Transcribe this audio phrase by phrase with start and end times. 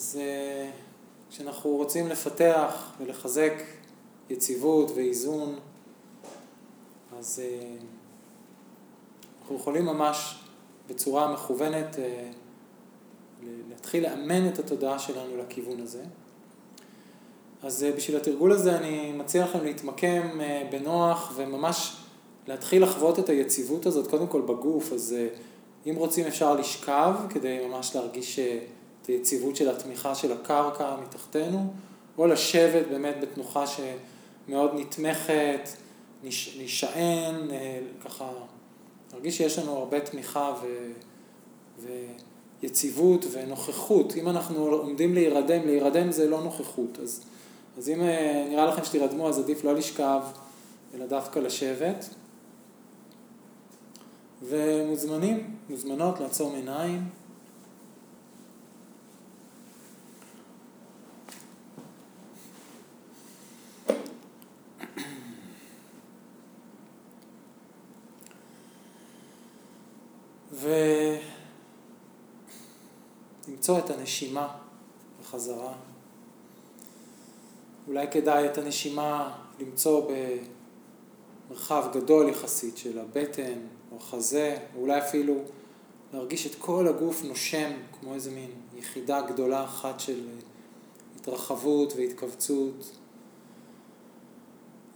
[0.00, 0.70] אז אה,
[1.30, 3.52] כשאנחנו רוצים לפתח ולחזק
[4.30, 5.58] יציבות ואיזון,
[7.18, 7.76] אז אה,
[9.40, 10.44] אנחנו יכולים ממש
[10.88, 12.30] בצורה מכוונת אה,
[13.68, 16.02] להתחיל לאמן את התודעה שלנו לכיוון הזה.
[17.62, 20.40] אז בשביל התרגול הזה אני מציע לכם להתמקם
[20.70, 21.96] בנוח וממש
[22.46, 25.16] להתחיל לחוות את היציבות הזאת, קודם כל בגוף, אז
[25.86, 28.38] אם רוצים אפשר לשכב כדי ממש להרגיש
[29.02, 31.72] את היציבות של התמיכה של הקרקע מתחתנו,
[32.18, 35.68] או לשבת באמת בתנוחה שמאוד נתמכת,
[36.58, 38.30] נשען, אה, ככה,
[39.12, 40.90] להרגיש שיש לנו הרבה תמיכה ו...
[42.62, 44.16] ויציבות ונוכחות.
[44.16, 46.98] אם אנחנו עומדים להירדם, להירדם זה לא נוכחות.
[47.02, 47.24] אז,
[47.78, 50.20] אז אם אה, נראה לכם שתירדמו, אז עדיף לא לשכב,
[50.94, 52.08] אלא דווקא לשבת.
[54.42, 57.19] ומוזמנים, מוזמנות לעצום עיניים.
[73.70, 74.48] ולמצוא את הנשימה
[75.20, 75.72] בחזרה.
[77.88, 80.10] אולי כדאי את הנשימה למצוא
[81.48, 83.58] במרחב גדול יחסית של הבטן
[83.92, 85.34] או החזה, או אולי אפילו
[86.12, 90.28] להרגיש את כל הגוף נושם כמו איזה מין יחידה גדולה אחת של
[91.16, 92.90] התרחבות והתכווצות.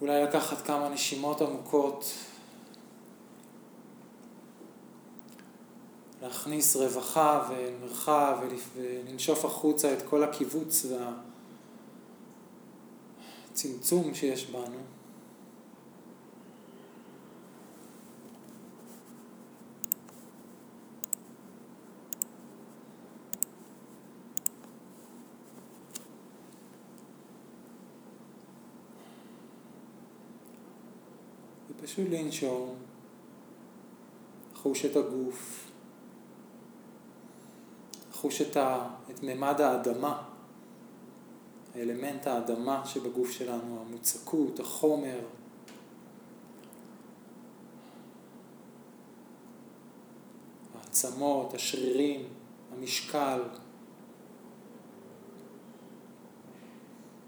[0.00, 2.04] אולי לקחת כמה נשימות עמוקות
[6.24, 8.38] להכניס רווחה ומרחב
[8.76, 10.86] ולנשוף החוצה את כל הקיבוץ
[13.50, 14.78] והצמצום שיש בנו.
[31.70, 32.74] ופשוט לנשום,
[34.52, 35.63] לחוש את הגוף.
[38.24, 40.22] לחוש את, ה, את ממד האדמה,
[41.74, 45.20] האלמנט האדמה שבגוף שלנו, המוצקות, החומר.
[50.74, 52.28] העצמות, השרירים,
[52.72, 53.42] המשקל,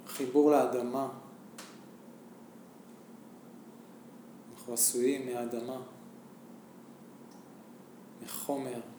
[0.06, 1.08] החיבור לאדמה.
[4.54, 5.78] אנחנו עשויים מהאדמה,
[8.24, 8.95] מחומר.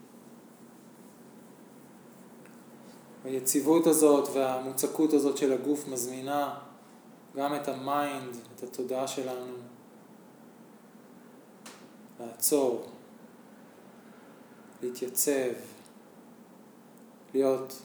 [3.23, 6.59] היציבות הזאת והמוצקות הזאת של הגוף מזמינה
[7.35, 9.53] גם את ה mind, את התודעה שלנו,
[12.19, 12.85] לעצור,
[14.81, 15.53] להתייצב,
[17.33, 17.81] להיות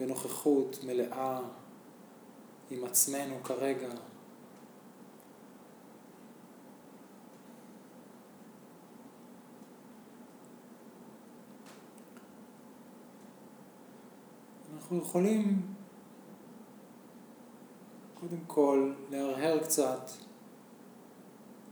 [0.00, 1.40] בנוכחות מלאה
[2.70, 3.88] עם עצמנו כרגע.
[14.84, 15.62] אנחנו יכולים
[18.14, 20.10] קודם כל להרהר קצת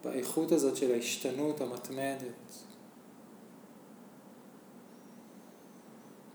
[0.04, 2.52] באיכות הזאת של ההשתנות המתמדת.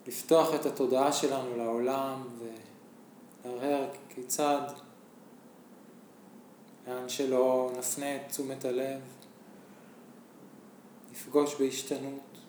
[0.07, 2.27] לפתוח את התודעה שלנו לעולם
[3.43, 4.67] ולהרהר כיצד,
[6.87, 9.01] לאן שלא נפנה את תשומת הלב,
[11.11, 12.46] נפגוש בהשתנות.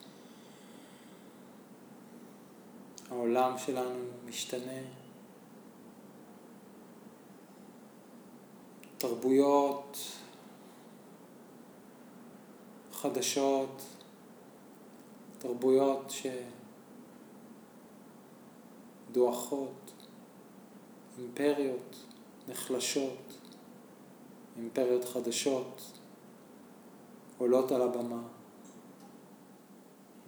[3.11, 4.83] העולם שלנו משתנה.
[8.99, 9.97] תרבויות
[12.93, 13.83] חדשות,
[15.39, 16.13] תרבויות
[19.11, 19.93] שדועכות,
[21.19, 21.97] אימפריות
[22.49, 23.39] נחלשות,
[24.57, 25.83] אימפריות חדשות
[27.39, 28.23] עולות על הבמה.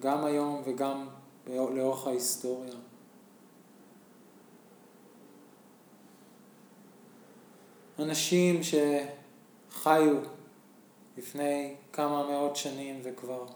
[0.00, 1.08] גם היום וגם
[1.46, 2.74] לאורך ההיסטוריה.
[7.98, 10.16] אנשים שחיו
[11.16, 13.46] לפני כמה מאות שנים וכבר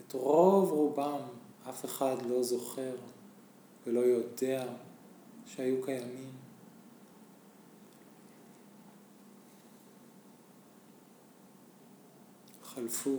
[0.00, 1.20] את רוב רובם
[1.68, 2.96] אף אחד לא זוכר
[3.86, 4.64] ולא יודע
[5.46, 6.30] שהיו קיימים.
[12.62, 13.18] חלפו.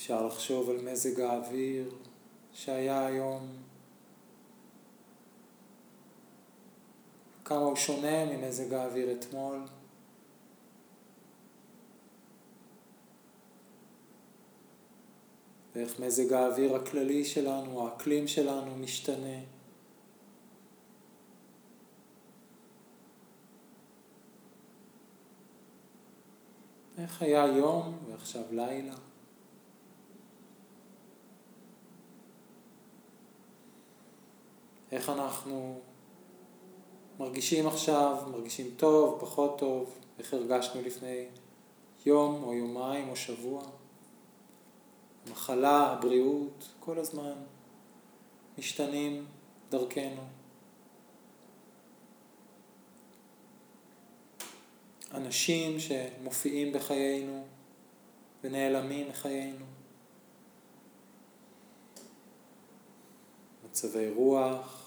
[0.00, 1.94] אפשר לחשוב על מזג האוויר
[2.52, 3.48] שהיה היום,
[7.44, 9.60] כמה הוא שונה ממזג האוויר אתמול.
[15.74, 19.40] ואיך מזג האוויר הכללי שלנו, האקלים שלנו משתנה.
[26.98, 29.09] איך היה יום ועכשיו לילה?
[34.92, 35.80] איך אנחנו
[37.18, 41.26] מרגישים עכשיו, מרגישים טוב, פחות טוב, איך הרגשנו לפני
[42.06, 43.62] יום או יומיים או שבוע.
[45.26, 47.32] המחלה, הבריאות, כל הזמן
[48.58, 49.26] משתנים
[49.70, 50.22] דרכנו.
[55.14, 57.44] אנשים שמופיעים בחיינו
[58.44, 59.64] ונעלמים מחיינו.
[63.64, 64.79] מצבי רוח,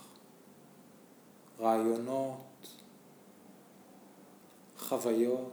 [1.59, 2.67] רעיונות,
[4.77, 5.51] חוויות.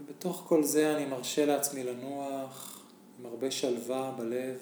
[0.00, 2.82] ובתוך כל זה אני מרשה לעצמי לנוח
[3.18, 4.58] עם הרבה שלווה בלב,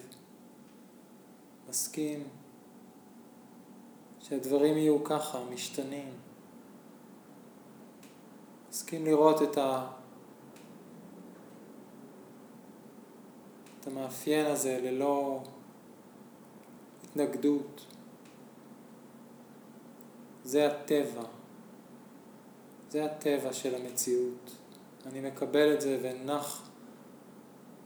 [1.69, 2.29] מסכים
[4.21, 6.13] שהדברים יהיו ככה, משתנים.
[8.71, 9.87] מסכים לראות את, ה...
[13.81, 15.43] את המאפיין הזה ללא
[17.21, 17.87] התנגדות.
[20.45, 21.23] זה הטבע.
[22.91, 24.51] זה הטבע של המציאות.
[25.07, 26.69] אני מקבל את זה ונח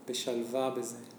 [0.08, 1.11] בשלווה בזה.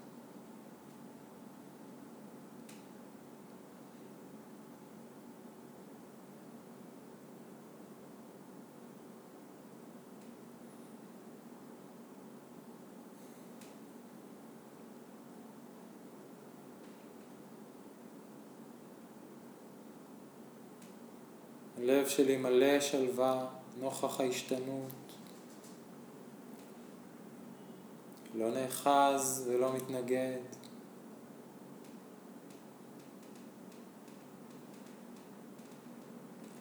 [22.03, 23.47] הלב שלי מלא שלווה
[23.79, 24.91] נוכח ההשתנות.
[28.35, 30.39] לא נאחז ולא מתנגד.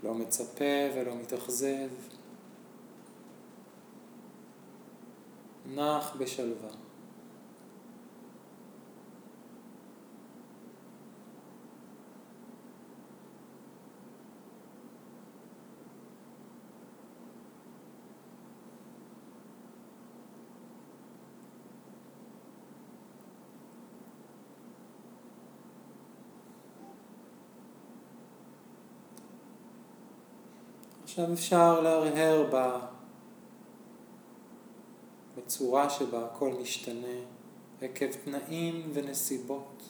[0.02, 1.90] לא מצפה ולא מתאכזב.
[5.74, 6.70] נח בשלווה.
[31.12, 32.79] עכשיו אפשר להרהר ב...
[35.37, 37.17] בצורה שבה הכל משתנה
[37.81, 39.82] עקב תנאים ונסיבות.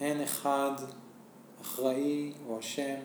[0.00, 0.72] אין אחד
[1.60, 3.00] אחראי או אשם,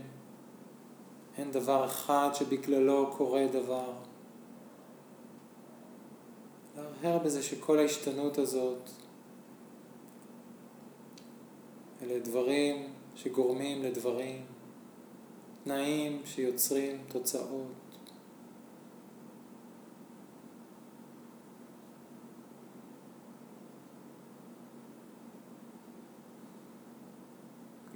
[1.38, 3.94] אין דבר אחד שבגללו קורה דבר.
[6.76, 8.90] להרהר בזה שכל ההשתנות הזאת
[12.02, 14.53] אלה דברים שגורמים לדברים
[15.64, 17.68] תנאים שיוצרים תוצאות.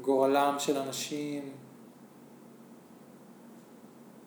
[0.01, 1.51] גורלם של אנשים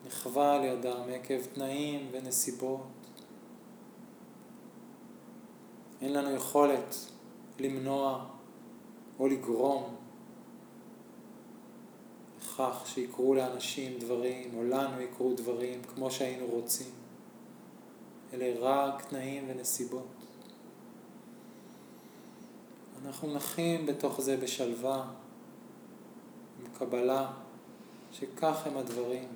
[0.07, 2.87] נחווה על ידם עקב תנאים ונסיבות.
[6.01, 6.95] אין לנו יכולת
[7.59, 8.25] למנוע
[9.19, 10.00] או לגרום
[12.69, 16.91] לכך שיקרו לאנשים דברים, או לנו יקרו דברים כמו שהיינו רוצים.
[18.33, 20.07] אלה רק תנאים ונסיבות.
[23.05, 25.07] אנחנו נחים בתוך זה בשלווה,
[26.59, 27.31] עם קבלה,
[28.11, 29.27] שכך הם הדברים.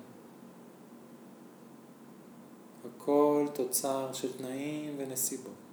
[2.84, 5.65] הכל תוצר של תנאים ונסיבות.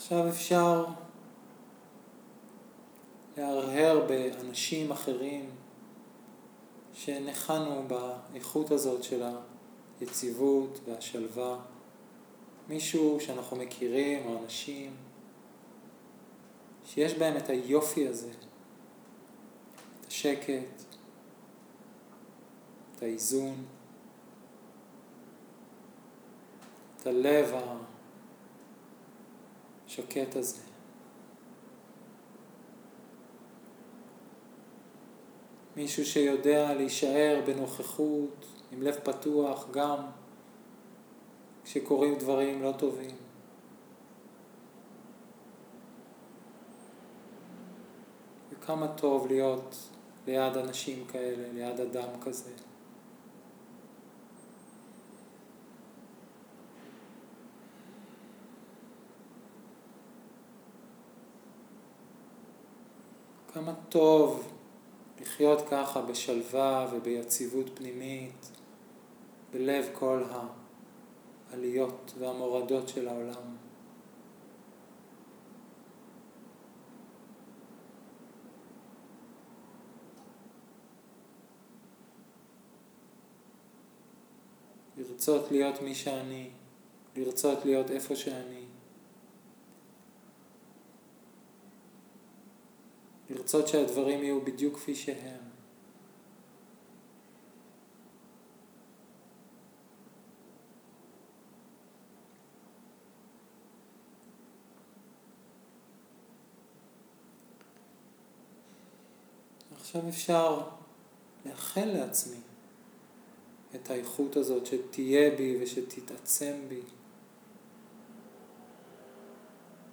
[0.00, 0.84] עכשיו אפשר
[3.36, 5.50] להרהר באנשים אחרים
[6.92, 9.22] שניחנו באיכות הזאת של
[10.00, 11.58] היציבות והשלווה.
[12.68, 14.96] מישהו שאנחנו מכירים או אנשים
[16.84, 18.30] שיש בהם את היופי הזה,
[20.00, 20.84] את השקט,
[22.96, 23.64] את האיזון,
[26.96, 27.54] את הלב
[29.90, 30.62] השקט הזה.
[35.76, 39.96] מישהו שיודע להישאר בנוכחות, עם לב פתוח, גם
[41.64, 43.16] כשקורים דברים לא טובים.
[48.50, 49.76] וכמה טוב להיות
[50.26, 52.50] ליד אנשים כאלה, ליד אדם כזה.
[63.52, 64.52] כמה טוב
[65.20, 68.50] לחיות ככה בשלווה וביציבות פנימית,
[69.52, 70.22] בלב כל
[71.50, 73.56] העליות והמורדות של העולם.
[84.96, 86.50] לרצות להיות מי שאני,
[87.16, 88.69] לרצות להיות איפה שאני.
[93.30, 95.50] לרצות שהדברים יהיו בדיוק כפי שהם.
[109.80, 110.60] עכשיו אפשר
[111.46, 112.40] לאחל לעצמי
[113.74, 116.80] את האיכות הזאת שתהיה בי ושתתעצם בי.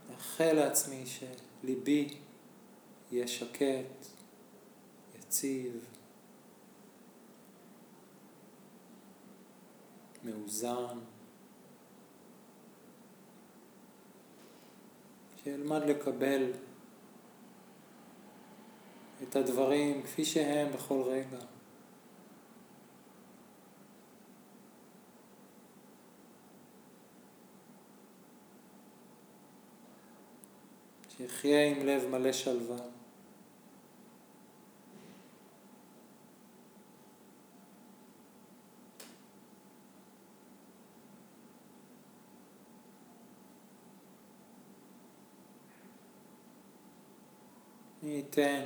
[0.09, 2.17] לאחל לעצמי שליבי
[3.11, 4.05] יהיה שקט,
[5.19, 5.85] יציב,
[10.23, 10.99] מאוזן,
[15.43, 16.51] שילמד לקבל
[19.23, 21.39] את הדברים כפי שהם בכל רגע.
[31.17, 32.96] שיחיה עם לב מלא שלווה.
[48.37, 48.65] ייתן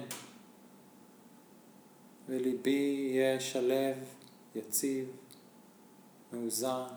[2.30, 3.96] וליבי יהיה שלב,
[4.56, 5.08] יציב,
[6.34, 6.88] מאוזן,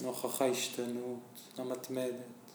[0.00, 2.47] נוכח ההשתנות המתמדת.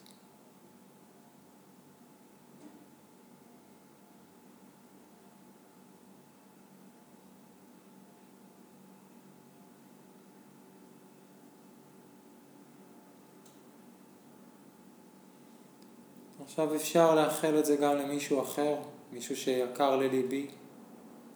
[16.53, 18.75] עכשיו אפשר לאחל את זה גם למישהו אחר,
[19.11, 20.47] מישהו שיקר לליבי,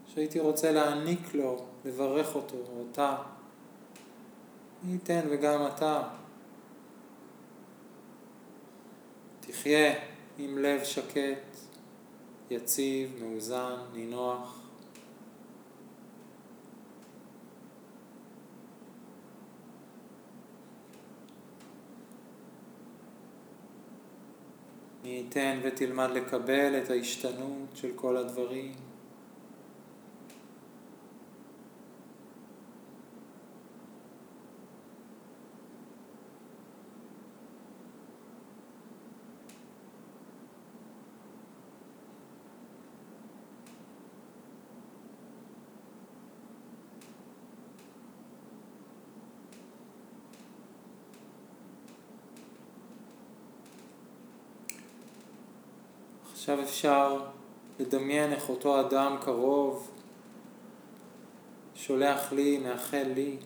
[0.08, 3.16] שהייתי רוצה להעניק לו, לברך אותו, או אותה.
[4.84, 6.04] מי ייתן וגם אתה
[9.40, 9.94] תחיה
[10.38, 11.58] עם לב שקט,
[12.50, 14.62] יציב, מאוזן, נינוח.
[25.08, 28.74] מי ייתן ותלמד לקבל את ההשתנות של כל הדברים.
[56.48, 57.30] עכשיו אפשר
[57.80, 59.92] לדמיין איך אותו אדם קרוב
[61.76, 63.38] שולח לי, מאחל לי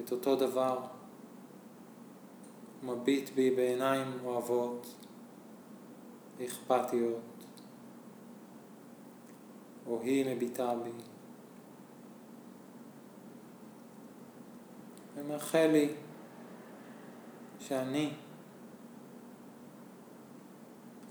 [0.00, 0.78] את אותו דבר,
[2.82, 4.94] מביט בי בעיניים אוהבות,
[6.44, 7.44] אכפתיות,
[9.86, 10.90] או היא מביטה בי.
[15.16, 15.88] ומאחל לי
[17.60, 18.10] שאני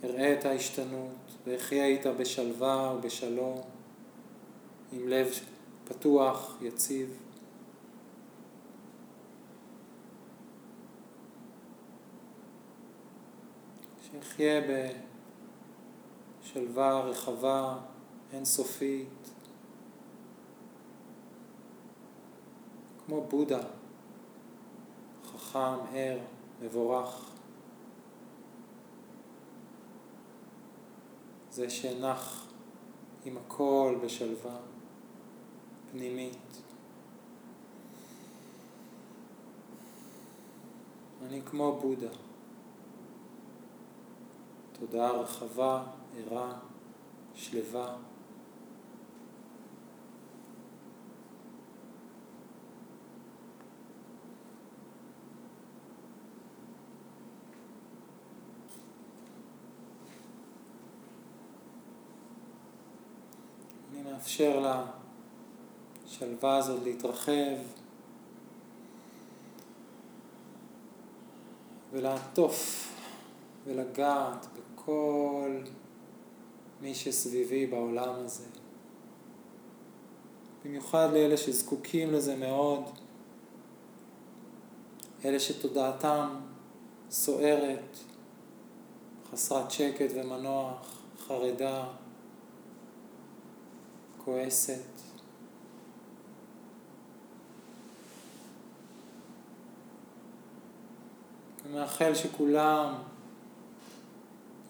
[0.05, 3.61] אראה את ההשתנות ואחיה איתה בשלווה ובשלום,
[4.91, 5.27] עם לב
[5.85, 7.17] פתוח, יציב.
[14.01, 14.61] שאחיה
[16.43, 17.77] בשלווה רחבה,
[18.33, 19.29] אינסופית,
[23.05, 23.63] כמו בודה,
[25.25, 25.59] חכם,
[25.93, 26.19] ער,
[26.61, 27.34] מבורך.
[31.55, 32.45] זה שנח
[33.25, 34.57] עם הכל בשלווה
[35.91, 36.61] פנימית.
[41.27, 42.09] אני כמו בודה.
[44.79, 45.83] תודעה רחבה,
[46.17, 46.53] ערה,
[47.35, 47.95] שלווה.
[64.15, 64.73] אני מאפשר
[66.05, 67.55] לשלווה הזאת להתרחב
[71.91, 72.87] ולעטוף
[73.65, 75.61] ולגעת בכל
[76.81, 78.43] מי שסביבי בעולם הזה.
[80.65, 82.83] במיוחד לאלה שזקוקים לזה מאוד,
[85.25, 86.29] אלה שתודעתם
[87.09, 87.97] סוערת,
[89.31, 91.85] חסרת שקט ומנוח, חרדה,
[94.25, 94.81] כועסת.
[101.65, 102.93] ומאחל שכולם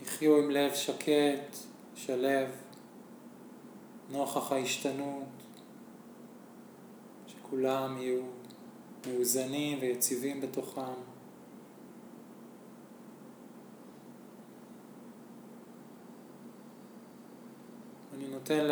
[0.02, 1.58] יחיו עם לב שקט,
[1.96, 2.50] שלב,
[4.10, 5.24] נוכח ההשתנות,
[7.28, 8.22] שכולם יהיו
[9.08, 10.94] מאוזנים ויציבים בתוכם.
[18.14, 18.66] אני נותן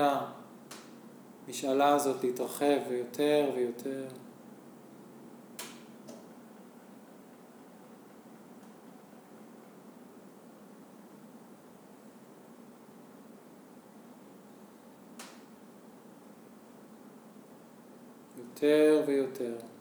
[1.48, 4.08] למשאלה הזאת להתרחב ויותר ויותר.
[18.38, 19.73] יותר ויותר.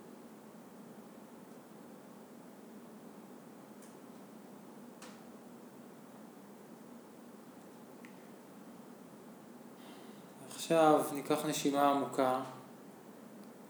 [10.63, 12.41] עכשיו ניקח נשימה עמוקה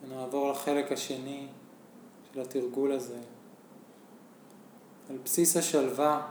[0.03, 1.47] ונעבור לחלק השני
[2.33, 3.19] של התרגול הזה.
[5.11, 6.29] על בסיס השלווה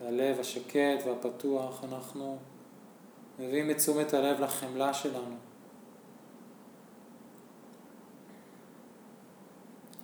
[0.00, 2.38] והלב השקט והפתוח אנחנו
[3.38, 5.36] מביאים את תשומת הלב לחמלה שלנו.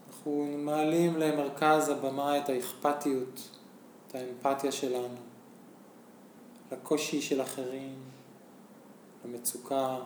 [0.08, 3.48] אנחנו מעלים למרכז הבמה את האכפתיות,
[4.06, 5.18] את האמפתיה שלנו,
[6.72, 8.15] לקושי של אחרים,
[9.26, 9.98] למצוקה,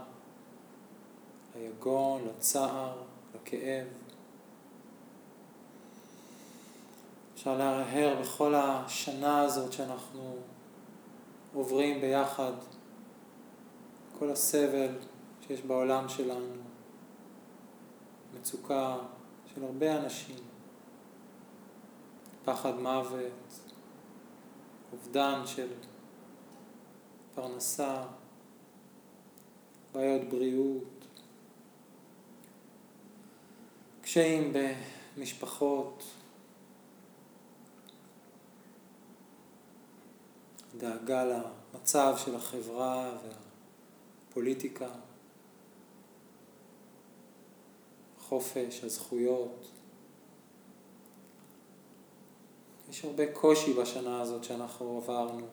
[1.56, 3.02] ליגון, לצער,
[3.34, 3.86] לכאב.
[7.34, 10.36] אפשר להרהר בכל השנה הזאת שאנחנו
[11.54, 12.52] עוברים ביחד,
[14.18, 14.98] כל הסבל
[15.46, 16.54] שיש בעולם שלנו,
[18.40, 18.96] מצוקה,
[19.54, 20.36] של הרבה אנשים.
[22.44, 23.60] פחד מוות,
[24.92, 25.68] אובדן של
[27.34, 28.02] פרנסה,
[29.92, 31.04] בעיות בריאות,
[34.02, 34.52] קשיים
[35.16, 36.04] במשפחות,
[40.76, 43.18] דאגה למצב של החברה
[44.28, 44.88] והפוליטיקה.
[48.30, 49.70] החופש, הזכויות.
[52.90, 55.46] יש הרבה קושי בשנה הזאת שאנחנו עברנו,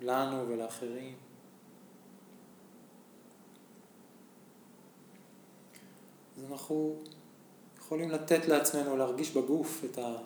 [0.00, 1.25] לנו ולאחרים.
[6.36, 7.02] אז אנחנו
[7.78, 10.16] יכולים לתת לעצמנו להרגיש בגוף את, ה,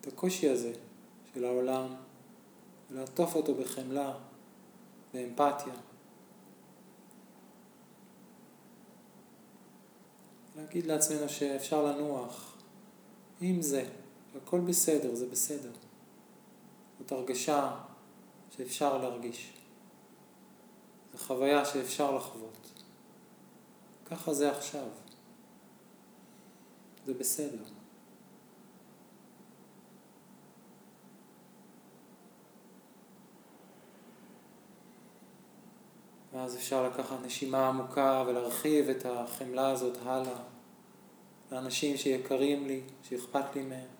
[0.00, 0.72] את הקושי הזה
[1.34, 1.94] של העולם,
[2.90, 4.14] ולעטוף אותו בחמלה,
[5.14, 5.74] באמפתיה.
[10.56, 12.56] להגיד לעצמנו שאפשר לנוח
[13.40, 13.88] עם זה,
[14.36, 15.70] הכל בסדר, זה בסדר.
[16.98, 17.76] זאת הרגשה
[18.56, 19.52] שאפשר להרגיש.
[21.12, 22.67] זו חוויה שאפשר לחוות.
[24.10, 24.88] ככה זה עכשיו.
[27.06, 27.64] זה בסדר.
[36.32, 40.42] ואז אפשר לקחת נשימה עמוקה ולהרחיב את החמלה הזאת הלאה
[41.52, 43.97] לאנשים שיקרים לי, שאכפת לי מהם.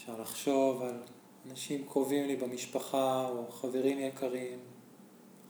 [0.00, 1.02] אפשר לחשוב על
[1.50, 4.58] אנשים קרובים לי במשפחה או חברים יקרים.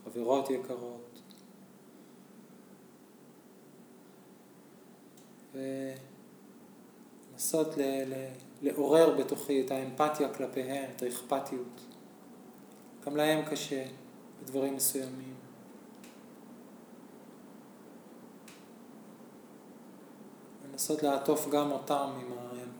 [0.05, 1.21] חברות יקרות.
[7.33, 8.33] ולנסות ל- ל-
[8.63, 11.81] לעורר בתוכי את האמפתיה כלפיהם, את האכפתיות.
[13.07, 13.85] גם להם קשה
[14.43, 15.35] בדברים מסוימים.
[20.71, 22.33] לנסות לעטוף גם אותם עם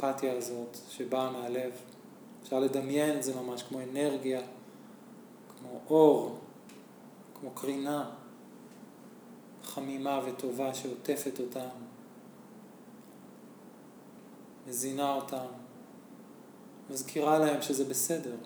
[0.03, 1.73] האמפתיה הזאת שבאה מהלב.
[2.43, 4.41] אפשר לדמיין את זה ממש כמו אנרגיה,
[5.59, 6.39] כמו אור,
[7.41, 8.11] כמו קרינה
[9.65, 11.69] חמימה וטובה שעוטפת אותם,
[14.67, 15.47] מזינה אותם,
[16.91, 18.37] מזכירה להם שזה בסדר.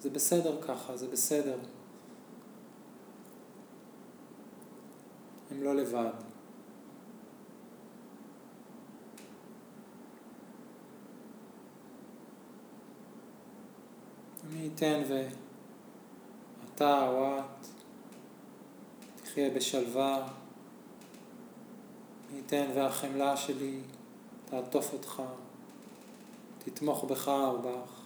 [0.00, 1.58] זה בסדר ככה, זה בסדר.
[5.50, 6.10] הם לא לבד.
[14.50, 15.02] מי ייתן
[16.68, 17.66] ואתה או את
[19.22, 20.28] תחיה בשלווה,
[22.30, 23.80] מי ייתן והחמלה שלי
[24.44, 25.22] תעטוף אותך,
[26.58, 28.00] תתמוך בך או בך.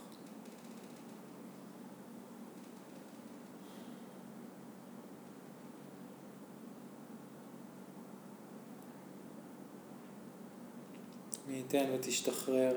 [11.46, 12.76] מי ייתן ותשתחרר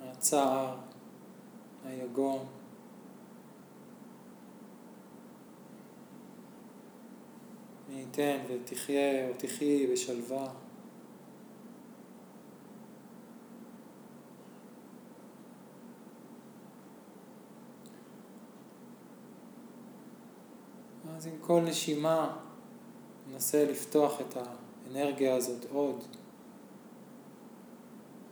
[0.00, 0.76] מהצער,
[1.84, 2.46] היגון.
[7.88, 10.48] מי ייתן ותחיה או תחי בשלווה.
[21.16, 22.36] אז עם כל נשימה
[23.30, 26.04] ננסה לפתוח את האנרגיה הזאת עוד,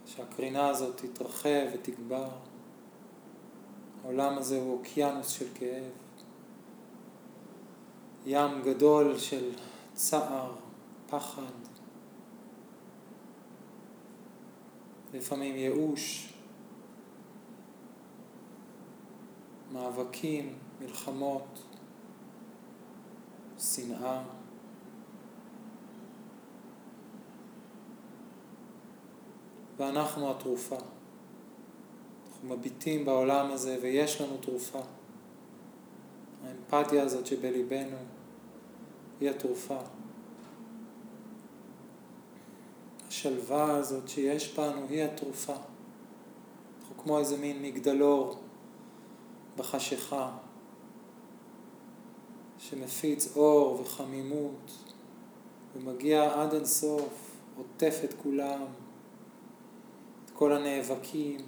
[0.06, 2.28] שהקרינה הזאת תתרחב ותגבר.
[4.08, 5.84] העולם הזה הוא אוקיינוס של כאב,
[8.26, 9.52] ים גדול של
[9.94, 10.54] צער,
[11.10, 11.42] פחד,
[15.14, 16.32] לפעמים ייאוש,
[19.72, 21.62] מאבקים, מלחמות,
[23.58, 24.22] שנאה.
[29.76, 30.97] ואנחנו התרופה.
[32.38, 34.80] אנחנו מביטים בעולם הזה ויש לנו תרופה.
[36.44, 37.96] האמפתיה הזאת שבליבנו
[39.20, 39.78] היא התרופה.
[43.08, 45.54] השלווה הזאת שיש בנו היא התרופה.
[46.80, 48.36] אנחנו כמו איזה מין מגדלור
[49.56, 50.36] בחשיכה
[52.58, 54.72] שמפיץ אור וחמימות
[55.76, 58.64] ומגיע עד אינסוף, עוטף את כולם,
[60.24, 61.40] את כל הנאבקים,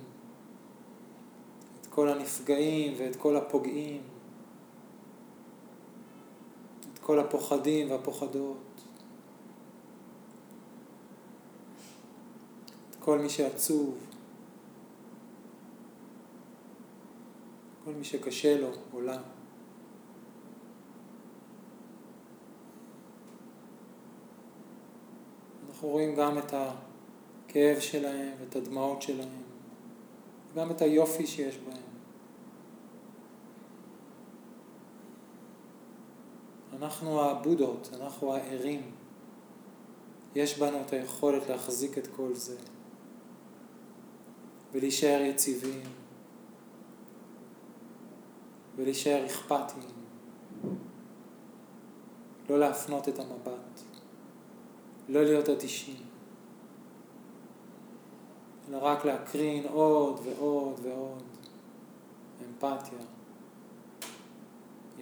[2.01, 4.03] כל הנפגעים ואת כל הפוגעים,
[6.93, 8.57] את כל הפוחדים והפוחדות,
[12.91, 13.99] את כל מי שעצוב,
[17.85, 19.01] כל מי שקשה לו או.
[25.69, 29.43] אנחנו רואים גם את הכאב שלהם ואת הדמעות שלהם.
[30.57, 31.90] גם את היופי שיש בהם.
[36.81, 38.91] אנחנו הבודות, אנחנו הערים.
[40.35, 42.57] יש בנו את היכולת להחזיק את כל זה.
[44.73, 45.83] ולהישאר יציבים.
[48.77, 49.89] ולהישאר אכפתיים,
[52.51, 53.81] לא להפנות את המבט,
[55.09, 56.03] לא להיות אדישים.
[58.69, 61.23] אלא רק להקרין עוד ועוד ועוד.
[62.49, 62.99] אמפתיה,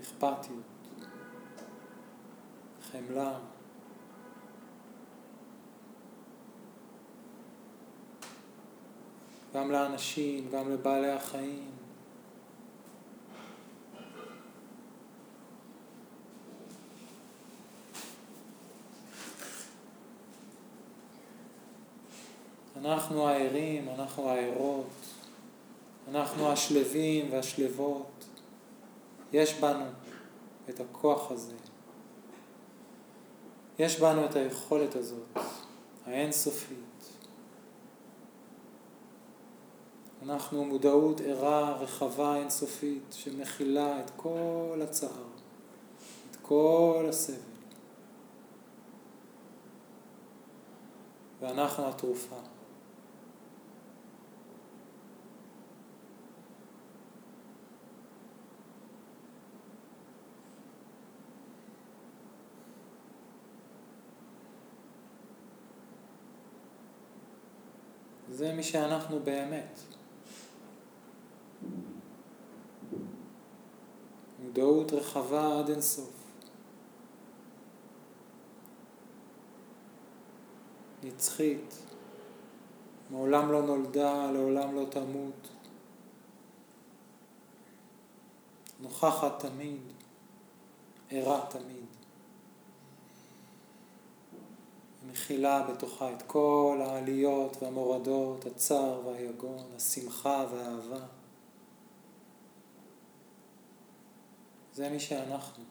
[0.01, 0.78] אכפתיות,
[2.93, 3.39] חמלה.
[9.55, 11.71] גם לאנשים, גם לבעלי החיים.
[22.77, 24.87] אנחנו הערים, אנחנו הערות,
[26.11, 28.25] אנחנו השלווים והשלוות.
[29.33, 29.85] יש בנו
[30.69, 31.68] את הכוח הזה.
[33.79, 35.39] יש בנו את היכולת הזאת,
[36.07, 36.79] האינסופית.
[40.23, 45.25] אנחנו מודעות ערה, רחבה, אינסופית, שמכילה את כל הצער,
[46.31, 47.37] את כל הסבל.
[51.41, 52.37] ואנחנו התרופה.
[68.39, 69.81] זה מי שאנחנו באמת.
[74.43, 76.11] מודעות רחבה עד אינסוף.
[81.03, 81.83] נצחית,
[83.11, 85.49] מעולם לא נולדה, לעולם לא תמות.
[88.81, 89.81] נוכחת תמיד,
[91.11, 91.98] ערה תמיד.
[95.11, 101.07] מכילה בתוכה את כל העליות והמורדות, הצער והיגון, השמחה והאהבה.
[104.73, 105.65] זה מי שאנחנו.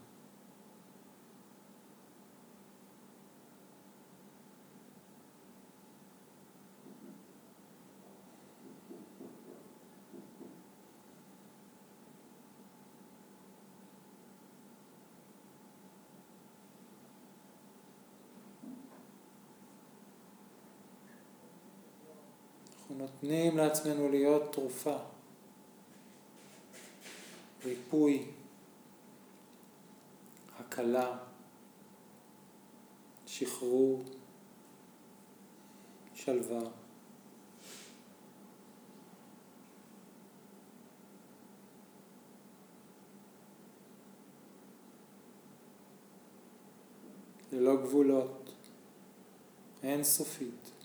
[22.86, 24.97] אנחנו נותנים לעצמנו להיות תרופה,
[27.65, 28.25] ריפוי,
[30.59, 31.17] הקלה,
[33.25, 34.03] שחרור,
[36.13, 36.61] שלווה.
[47.51, 48.51] ללא גבולות,
[49.83, 50.76] אינסופית.